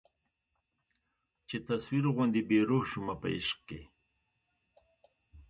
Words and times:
چي 1.47 1.57
تصویر 1.67 2.05
غوندي 2.15 2.41
بې 2.49 2.59
روح 2.69 2.83
سومه 2.91 3.15
په 3.21 3.27
عشق 3.37 3.59
کي 3.67 3.81